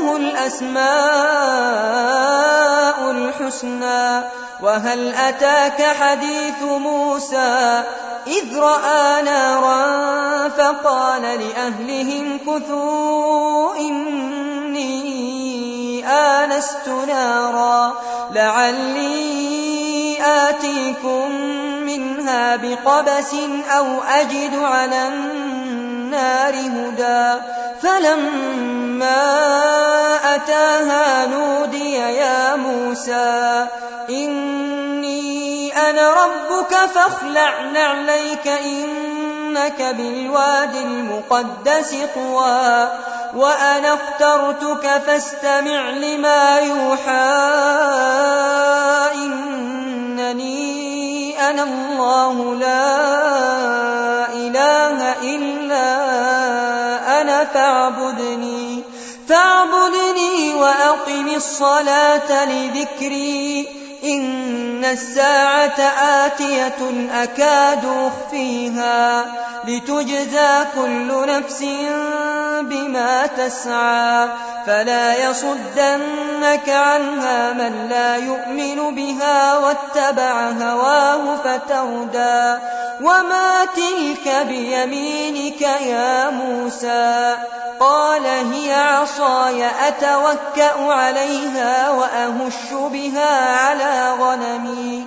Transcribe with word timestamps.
له 0.00 0.16
الأسماء 0.16 0.80
الحسنى 3.10 4.22
وهل 4.62 5.14
أتاك 5.14 5.82
حديث 5.82 6.62
موسى؟ 6.62 7.82
إذ 8.26 8.58
رأى 8.58 9.22
نارا 9.22 10.48
فقال 10.48 11.22
لأهلهم 11.22 12.38
كثوا 12.38 13.76
إني 13.76 15.00
آنست 16.06 16.88
نارا 16.88 17.92
لعلي 18.34 20.18
آتيكم 20.22 21.30
منها 21.86 22.56
بقبس 22.56 23.34
أو 23.70 23.86
أجد 24.02 24.58
على 24.58 25.08
النار 25.08 26.54
هدى. 26.54 27.40
فلما 27.82 29.20
أتاها 30.34 31.26
نودي 31.26 31.94
يا 31.94 32.56
موسى 32.56 33.66
إني 34.10 35.76
أنا 35.90 36.10
ربك 36.10 36.74
فاخلع 36.94 37.60
نعليك 37.62 38.48
إنك 38.48 39.82
بالواد 39.82 40.74
المقدس 40.74 41.96
طوى 42.14 42.88
وأنا 43.34 43.94
اخترتك 43.94 45.02
فاستمع 45.06 45.90
لما 45.90 46.58
يوحى 46.58 47.30
إنني 49.14 50.70
أنا 51.50 51.62
الله 51.62 52.54
لا 52.54 53.79
فاعبدني 57.90 58.82
فاعبدني 59.28 60.54
وأقم 60.54 61.28
الصلاة 61.36 62.44
لذكري. 62.44 63.68
إن 64.04 64.84
الساعة 64.84 65.80
آتية 66.26 67.10
أكاد 67.12 67.84
أخفيها. 67.84 69.24
لتجزى 69.64 70.64
كل 70.74 71.26
نفس 71.26 71.64
بما 72.60 73.26
تسعى 73.26 74.28
فلا 74.66 75.30
يصدنك 75.30 76.68
عنها 76.68 77.52
من 77.52 77.86
لا 77.90 78.16
يؤمن 78.16 78.94
بها 78.94 79.58
واتبع 79.58 80.50
هواه 80.50 81.36
فتردى 81.36 82.58
وما 83.00 83.64
تلك 83.64 84.46
بيمينك 84.48 85.60
يا 85.60 86.30
موسى 86.30 87.36
قال 87.80 88.26
هي 88.26 88.74
عصاي 88.74 89.66
أتوكأ 89.88 90.92
عليها 90.92 91.90
وأهش 91.90 92.72
بها 92.72 93.56
على 93.56 94.14
غنمي 94.20 95.06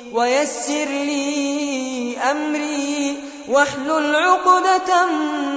ويسر 0.13 0.85
لي 0.85 2.17
أمري 2.17 3.17
واحلل 3.47 4.15
عقدة 4.15 5.05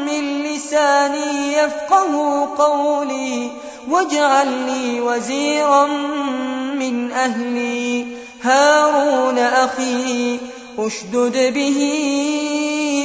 من 0.07 0.43
لساني 0.43 1.53
يفقه 1.53 2.49
قولي 2.59 3.51
واجعل 3.91 4.49
لي 4.49 5.01
وزيرا 5.01 5.87
من 6.75 7.13
أهلي. 7.13 8.07
هارون 8.43 9.39
أخي 9.39 10.39
أشدد 10.79 11.55
به 11.55 11.81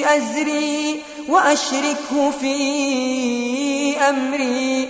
أزري 0.06 1.02
وأشركه 1.30 2.32
في 2.42 3.98
أمري. 3.98 4.90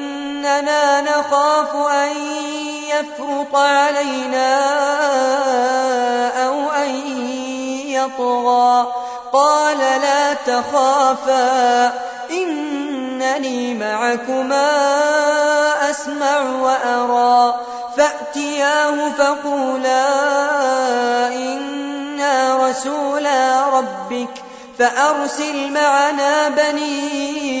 إننا 0.59 1.01
نخاف 1.01 1.75
أن 1.75 2.17
يفرط 2.87 3.55
علينا 3.55 4.59
أو 6.45 6.71
أن 6.71 6.89
يطغى 7.87 8.87
قال 9.33 9.77
لا 9.77 10.33
تخافا 10.33 11.93
إنني 12.31 13.73
معكما 13.73 14.71
أسمع 15.89 16.39
وأرى 16.39 17.55
فأتياه 17.97 19.09
فقولا 19.17 20.07
إنا 21.27 22.67
رسولا 22.69 23.69
ربك 23.69 24.43
فأرسل 24.79 25.71
معنا 25.71 26.49
بني 26.49 27.60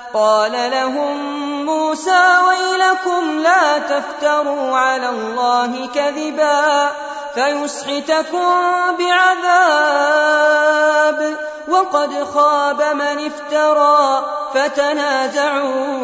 قال 0.13 0.71
لهم 0.71 1.41
موسى 1.65 2.23
ويلكم 2.47 3.39
لا 3.39 3.77
تفتروا 3.77 4.77
على 4.77 5.09
الله 5.09 5.89
كذبا 5.95 6.91
فيسحتكم 7.35 8.51
بعذاب 8.99 10.11
وقد 11.67 12.23
خاب 12.33 12.81
من 12.81 13.31
افترى 13.31 14.25
فتنازعوا 14.53 16.01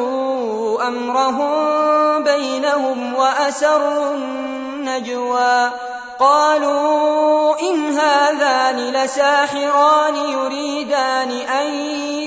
أمرهم 0.87 2.23
بينهم 2.23 3.13
وأسروا 3.13 4.11
النجوى 4.13 5.71
قالوا 6.19 7.59
إن 7.59 7.97
هذان 7.97 8.77
لساحران 8.77 10.15
يريدان 10.15 11.31
أن 11.31 11.73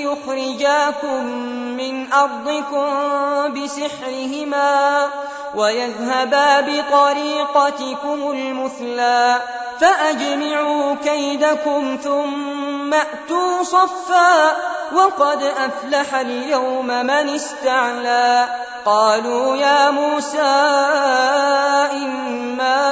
يخرجاكم 0.07 1.25
من 1.77 2.13
أرضكم 2.13 2.89
بسحرهما 3.53 5.07
ويذهبا 5.55 6.61
بطريقتكم 6.61 8.31
المثلى 8.31 9.41
فأجمعوا 9.79 10.95
كيدكم 10.95 11.97
ثم 12.03 12.93
أتوا 12.93 13.63
صفا 13.63 14.51
وقد 14.93 15.43
أفلح 15.43 16.15
اليوم 16.15 16.87
من 16.87 17.29
استعلى 17.29 18.49
قالوا 18.85 19.55
يا 19.55 19.91
موسى 19.91 20.39
إما 21.91 22.91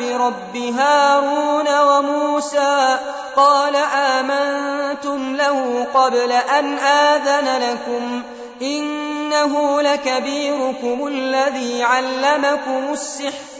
برب 0.00 0.56
هارون 0.56 1.80
وموسى 1.80 2.98
قال 3.36 3.76
آمنتم 3.94 5.36
له 5.36 5.86
قبل 5.94 6.32
أن 6.32 6.78
آذن 6.78 7.62
لكم 7.62 8.22
إنه 8.62 9.82
لكبيركم 9.82 11.06
الذي 11.06 11.82
علمكم 11.82 12.92
السحر 12.92 13.58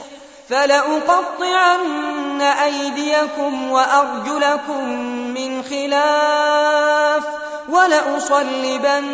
فلأقطعن 0.48 2.40
أيديكم 2.40 3.70
وأرجلكم 3.70 4.88
من 5.34 5.62
خلاف 5.62 7.22
ولأصلبنكم 7.68 9.08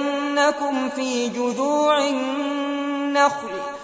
في 0.97 1.29
جذوع 1.29 1.99
النخل 1.99 3.51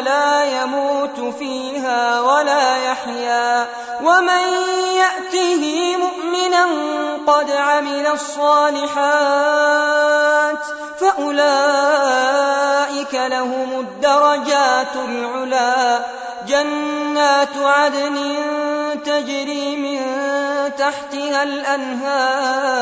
لا 0.00 0.62
يموت 0.62 1.34
فيها 1.38 2.20
ولا 2.20 2.76
يحيا 2.76 3.66
ومن 4.02 4.40
يأته 4.96 5.96
مؤمنا 5.96 6.66
قد 7.26 7.50
عمل 7.50 8.06
الصالحات 8.06 9.30
فأولئك 11.00 12.34
لهم 13.14 13.80
الدرجات 13.80 14.96
العلا 15.08 16.00
جنات 16.46 17.56
عدن 17.56 18.34
تجري 19.04 19.76
من 19.76 20.00
تحتها 20.78 21.42
الأنهار 21.42 22.80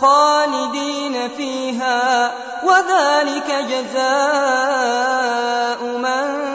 خالدين 0.00 1.28
فيها 1.36 2.32
وذلك 2.62 3.54
جزاء 3.70 4.76
من 5.84 6.46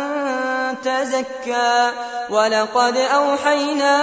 تزكى. 0.83 1.91
ولقد 2.29 2.97
أوحينا 2.97 3.97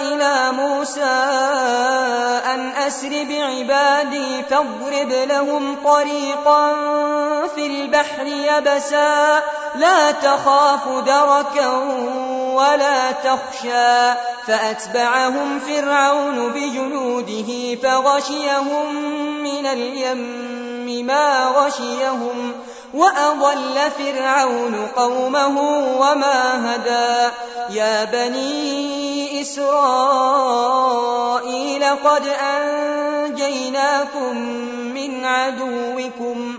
إلى 0.00 0.52
موسى 0.52 1.14
أن 2.54 2.72
أسر 2.86 3.08
بعبادي 3.08 4.42
فاضرب 4.42 5.10
لهم 5.10 5.76
طريقا 5.84 6.74
في 7.54 7.66
البحر 7.66 8.26
يبسا. 8.26 9.42
لا 9.74 10.10
تخاف 10.10 10.88
دركا 10.88 11.68
ولا 12.54 13.12
تخشى. 13.12 14.34
فأتبعهم 14.46 15.60
فرعون 15.60 16.48
بجنوده 16.52 17.74
فغشيهم 17.82 18.94
من 19.42 19.66
اليم 19.66 21.06
ما 21.06 21.46
غشيهم 21.46 22.52
وأضل 22.94 23.78
فرعون 23.98 24.86
قومه 24.96 25.60
وما 26.00 26.74
هدى. 26.74 27.32
يا 27.70 28.04
بني 28.04 29.40
إسرائيل 29.42 30.24
قد 31.84 32.26
أنجيناكم 32.56 34.36
من 34.94 35.24
عدوكم 35.24 36.58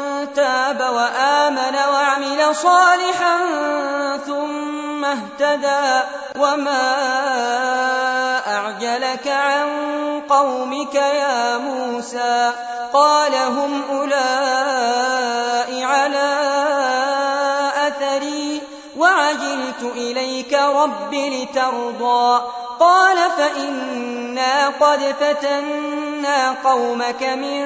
تاب 0.25 0.79
وآمن 0.79 1.75
وعمل 1.93 2.55
صالحا 2.55 3.37
ثم 4.27 5.05
اهتدى 5.05 6.07
وما 6.39 6.91
أعجلك 8.47 9.27
عن 9.27 9.67
قومك 10.29 10.95
يا 10.95 11.57
موسى 11.57 12.51
قال 12.93 13.35
هم 13.35 13.83
أولئك 13.91 14.91
على 15.83 16.37
أثري 17.87 18.61
وعجلت 18.97 19.81
إليك 19.95 20.53
رب 20.53 21.13
لترضى 21.13 22.41
قال 22.79 23.17
فإنا 23.37 24.69
قد 24.69 25.15
فتنا 25.19 26.55
قومك 26.63 27.23
من 27.23 27.65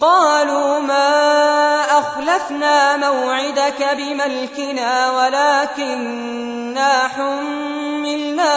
قالوا 0.00 0.80
ما 0.80 1.84
أخلفنا 1.98 2.96
موعدك 2.96 3.88
بملكنا 3.96 5.10
ولكننا 5.10 7.08
حملنا 7.08 8.52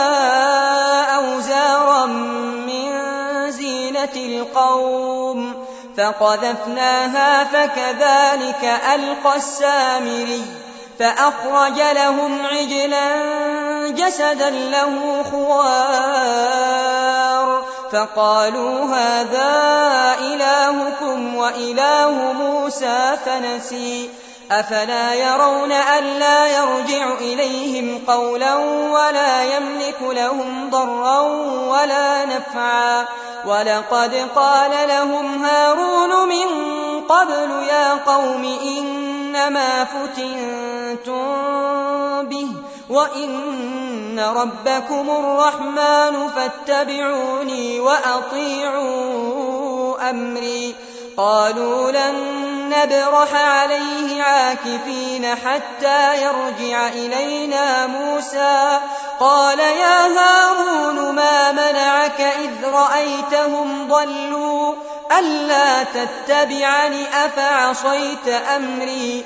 أوزارا 1.15 2.05
من 2.05 2.91
زينة 3.51 4.15
القوم 4.15 5.65
فقذفناها 5.97 7.43
فكذلك 7.43 8.81
ألقى 8.95 9.35
السامري 9.35 10.45
فأخرج 10.99 11.81
لهم 11.95 12.45
عجلا 12.45 13.15
جسدا 13.89 14.49
له 14.49 15.23
خوار 15.31 16.83
فقالوا 17.93 18.85
هذا 18.85 20.15
إلهكم 20.19 21.35
وإله 21.35 22.11
موسى 22.33 23.17
فنسي. 23.25 24.09
أفلا 24.51 25.13
يرون 25.13 25.71
ألا 25.71 26.47
يرجع 26.47 27.13
إليهم 27.13 28.01
قولا 28.07 28.55
ولا 28.91 29.43
يملك 29.43 30.01
لهم 30.01 30.69
ضرا 30.69 31.19
ولا 31.67 32.25
نفعا. 32.25 33.05
ولقد 33.45 34.29
قال 34.35 34.71
لهم 34.87 35.45
هارون 35.45 36.29
من 36.29 36.47
قبل 37.01 37.49
يا 37.69 37.93
قوم 37.93 38.57
إنما 38.63 39.83
فتنتم 39.83 41.23
به. 42.27 42.62
وإن 42.89 44.19
ربكم 44.19 45.09
الرحمن 45.09 46.29
فاتبعوني 46.35 47.79
وأطيعوا 47.79 49.13
أمري 50.09 50.75
قالوا 51.17 51.91
لن 51.91 52.43
نبرح 52.69 53.35
عليه 53.35 54.23
عاكفين 54.23 55.35
حتى 55.35 56.23
يرجع 56.23 56.87
إلينا 56.87 57.87
موسى 57.87 58.79
قال 59.19 59.59
يا 59.59 60.07
هارون 60.07 61.15
ما 61.15 61.51
منعك 61.51 62.21
إذ 62.21 62.69
رأيتهم 62.73 63.87
ضلوا 63.87 64.73
ألا 65.19 65.83
تتبعني 65.83 67.05
أفعصيت 67.25 68.27
أمري 68.55 69.25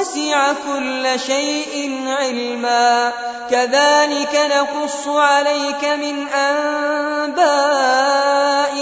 وسع 0.00 0.52
كل 0.52 1.20
شيء 1.26 2.04
علما. 2.06 3.12
كذلك 3.50 4.40
نقص 4.56 5.08
عليك 5.08 5.84
من 5.84 6.28
أنباء 6.28 7.48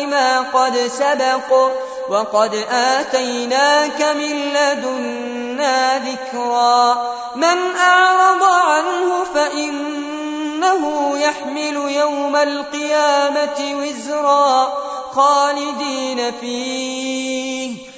ما 0.06 0.40
قد 0.40 0.76
سبق. 0.76 1.70
وقد 2.08 2.64
آتيناك 2.70 4.02
من 4.02 4.52
لدنا 4.54 5.98
ذكرا. 5.98 7.12
من 7.36 7.76
أعرض 7.80 8.42
عنه 8.42 9.24
فإنه 9.34 11.18
يحمل 11.18 11.76
يوم 11.90 12.36
القيامة 12.36 13.58
وزرا. 13.60 14.72
خالدين 15.12 16.32
فيه. 16.40 17.97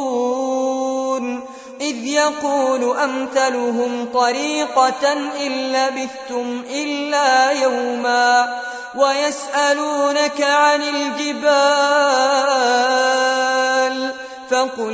إذ 1.81 2.05
يقول 2.05 2.97
أمثلهم 2.97 4.09
طريقة 4.13 5.13
إن 5.13 5.51
لبثتم 5.71 6.63
إلا 6.69 7.51
يوما 7.51 8.61
ويسألونك 8.95 10.41
عن 10.41 10.81
الجبال 10.81 11.61
فقل 14.49 14.93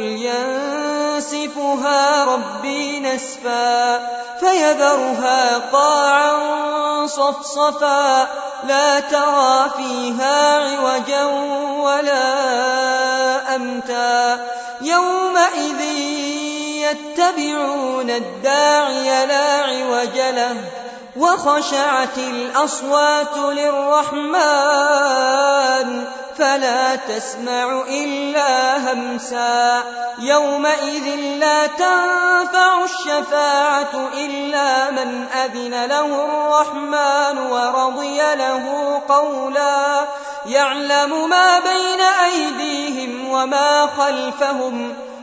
ينسفها 1.17 2.23
ربي 2.23 2.99
نسفا 2.99 3.97
فيذرها 4.39 5.57
قاعا 5.57 6.37
صفصفا 7.07 8.27
لا 8.63 8.99
ترى 8.99 9.69
فيها 9.77 10.57
عوجا 10.57 11.25
ولا 11.79 12.35
أمتا 13.55 14.45
يومئذ 14.81 15.81
يتبعون 16.91 18.09
الداعي 18.09 19.25
لا 19.25 19.61
عوج 19.61 20.17
له 20.17 20.55
وخشعت 21.17 22.17
الأصوات 22.17 23.37
للرحمن 23.37 24.87
فلا 26.37 26.95
تسمع 26.95 27.81
إلا 27.89 28.77
همسا. 28.77 29.83
يومئذ 30.19 31.15
لا 31.39 31.67
تنفع 31.67 32.83
الشفاعة 32.83 34.09
إلا 34.17 34.91
من 34.91 35.25
أذن 35.45 35.85
له 35.85 36.25
الرحمن 36.25 37.37
ورضي 37.51 38.17
له 38.17 39.01
قولا. 39.09 40.05
يعلم 40.45 41.29
ما 41.29 41.59
بين 41.59 42.01
أيديهم 42.01 43.29
وما 43.29 43.89
خلفهم 43.97 45.06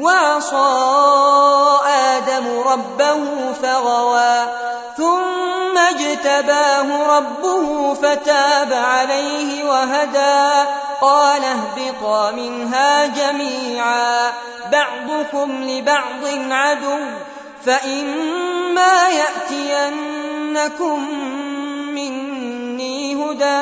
وعصى 0.00 0.70
آدم 1.86 2.60
ربه 2.60 3.52
فغوى 3.62 4.46
ثم 4.96 5.78
اجتباه 5.78 7.16
ربه 7.16 7.94
فتاب 7.94 8.72
عليه 8.72 9.64
وهدى. 9.64 10.68
قال 11.00 11.42
اهبطا 11.44 12.30
منها 12.30 13.06
جميعا 13.06 14.32
بعضكم 14.72 15.64
لبعض 15.64 16.24
عدو 16.50 16.98
فإما 17.66 19.08
يأتينكم 19.08 21.10
مني 21.94 23.14
هدى 23.14 23.60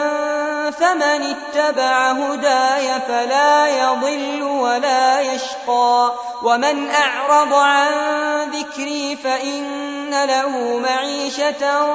فمن 0.72 1.35
اتبع 1.35 2.11
هداي 2.11 3.01
فلا 3.09 3.66
يضل 3.66 4.42
ولا 4.42 5.20
يشقى. 5.20 6.12
ومن 6.42 6.90
أعرض 6.90 7.55
عن 7.55 7.88
ذكري 8.51 9.16
فإن 9.16 10.24
له 10.24 10.79
معيشة 10.79 11.87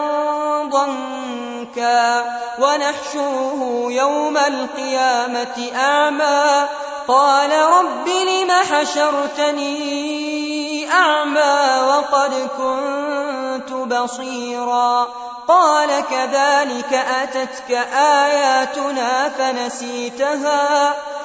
ضنكا 0.63 2.25
ونحشره 2.59 3.85
يوم 3.89 4.37
القيامة 4.37 5.71
أعمى 5.75 6.67
قال 7.07 7.51
رب 7.51 8.07
لم 8.07 8.51
حشرتني 8.71 9.73
أعمى 10.91 11.79
وقد 11.87 12.49
كنت 12.57 13.71
بصيرا 13.73 15.07
قال 15.47 15.89
كذلك 16.11 16.93
أتتك 16.93 17.71
آياتنا 17.97 19.29
فنسيتها 19.29 20.93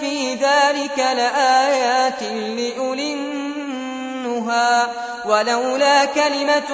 في 0.00 0.34
ذلك 0.34 0.98
لآيات 0.98 2.22
لأولي 2.22 3.14
النهى 3.14 4.86
ولولا 5.24 6.04
كلمة 6.04 6.70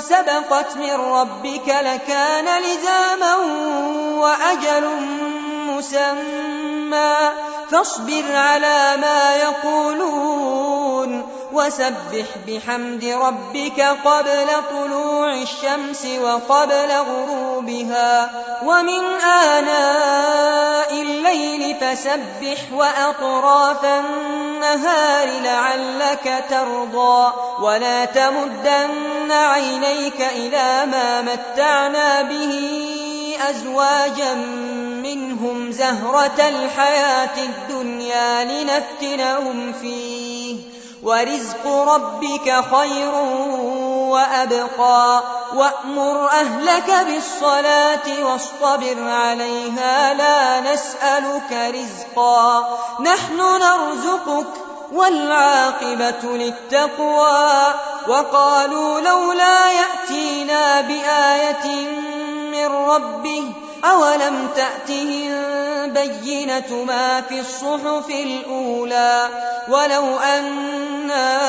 سبقت 0.00 0.76
من 0.76 0.92
ربك 0.94 1.68
لكان 1.68 2.62
لزاما 2.62 3.36
وأجل 4.18 4.86
مسمى 5.66 7.16
فاصبر 7.70 8.24
على 8.34 8.96
ما 9.00 9.36
يقولون 9.36 11.39
وسبح 11.52 12.26
بحمد 12.48 13.04
ربك 13.04 13.80
قبل 14.04 14.48
طلوع 14.70 15.34
الشمس 15.34 16.06
وقبل 16.22 16.92
غروبها 16.92 18.30
ومن 18.64 19.04
آناء 19.24 20.92
الليل 20.92 21.76
فسبح 21.80 22.58
وأطراف 22.72 23.84
النهار 23.84 25.28
لعلك 25.44 26.44
ترضى 26.50 27.32
ولا 27.60 28.04
تمدن 28.04 29.32
عينيك 29.32 30.20
إلى 30.20 30.86
ما 30.86 31.20
متعنا 31.20 32.22
به 32.22 32.80
أزواجا 33.50 34.34
منهم 35.02 35.72
زهرة 35.72 36.48
الحياة 36.48 37.44
الدنيا 37.44 38.44
لنفتنهم 38.44 39.72
فيه 39.72 40.29
ورزق 41.02 41.66
ربك 41.66 42.64
خير 42.76 43.14
وأبقى. 44.10 45.22
وأمر 45.54 46.28
أهلك 46.30 47.06
بالصلاة 47.06 48.24
واصطبر 48.24 49.10
عليها 49.10 50.14
لا 50.14 50.60
نسألك 50.60 51.74
رزقا. 51.74 52.78
نحن 53.00 53.36
نرزقك 53.36 54.46
والعاقبة 54.92 56.22
للتقوى. 56.22 57.74
وقالوا 58.08 59.00
لولا 59.00 59.70
يأتينا 59.70 60.80
بآية 60.80 61.90
من 62.50 62.66
ربه 62.66 63.52
أولم 63.84 64.48
تأتهم 64.56 65.32
بينة 65.92 66.84
ما 66.86 67.20
في 67.20 67.40
الصحف 67.40 68.08
الأولى 68.10 69.28
ولو 69.68 70.18
أنا 70.18 71.40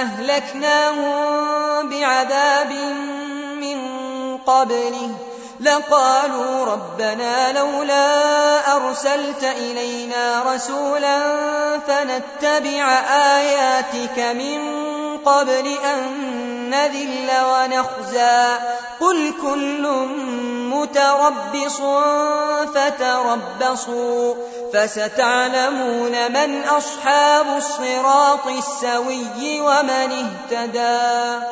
أهلكناهم 0.00 1.88
بعذاب 1.88 2.72
من 3.60 3.78
قبله 4.46 5.10
لقالوا 5.60 6.64
ربنا 6.64 7.52
لولا 7.52 8.76
أرسلت 8.76 9.44
إلينا 9.44 10.42
رسولا 10.54 11.20
فنتبع 11.78 12.84
آياتك 13.38 14.18
من 14.18 14.60
قبل 15.24 15.66
أن 15.84 16.70
نذل 16.70 17.30
ونخزى 17.52 18.58
قل 19.00 19.32
كل 19.42 19.88
متربص 20.72 21.80
فتربصوا 22.74 24.34
فستعلمون 24.72 26.32
من 26.32 26.62
أصحاب 26.62 27.46
الصراط 27.56 28.46
السوي 28.46 29.60
ومن 29.60 30.26
اهتدى 30.50 31.44